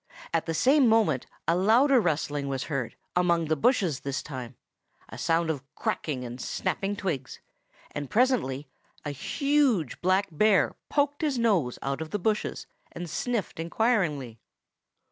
At 0.33 0.47
the 0.47 0.55
same 0.55 0.87
moment 0.87 1.27
a 1.47 1.55
louder 1.55 2.01
rustling 2.01 2.47
was 2.47 2.63
heard, 2.63 2.95
among 3.15 3.45
the 3.45 3.55
bushes 3.55 3.99
this 3.99 4.23
time, 4.23 4.55
a 5.09 5.17
sound 5.19 5.51
of 5.51 5.61
cracking 5.75 6.23
and 6.23 6.41
snapping 6.41 6.95
twigs, 6.95 7.39
and 7.91 8.09
presently 8.09 8.67
a 9.05 9.11
huge 9.11 10.01
black 10.01 10.29
bear 10.31 10.75
poked 10.89 11.21
his 11.21 11.37
nose 11.37 11.77
out 11.83 12.01
of 12.01 12.09
the 12.09 12.17
bushes, 12.17 12.65
and 12.91 13.11
sniffed 13.11 13.59
inquiringly. 13.59 14.39